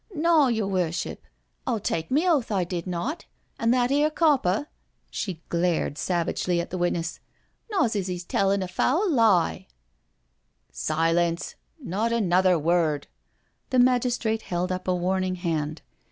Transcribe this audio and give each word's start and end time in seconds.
"Naw, 0.15 0.47
yer 0.47 0.65
worship, 0.65 1.25
I'll 1.67 1.79
take 1.79 2.09
me 2.09 2.27
oath 2.27 2.51
I 2.51 2.63
did 2.63 2.87
not— 2.87 3.25
an' 3.59 3.69
that 3.69 3.91
'ere 3.91 4.09
copper 4.09 4.65
"—^she 5.13 5.41
glared 5.49 5.95
savagely 5.95 6.59
at 6.59 6.71
the 6.71 6.77
witness 6.79 7.19
—"knaws 7.71 7.95
as 7.95 8.09
'e's 8.09 8.23
a 8.23 8.27
tellin' 8.27 8.63
a 8.63 8.67
foul 8.67 9.07
lie 9.11 9.67
""Silence— 10.87 11.53
not 11.79 12.11
another 12.11 12.57
word." 12.57 13.05
The 13.69 13.77
magistrate 13.77 14.41
held 14.41 14.71
up 14.71 14.87
a 14.87 14.95
warning 14.95 15.35
hand. 15.35 15.83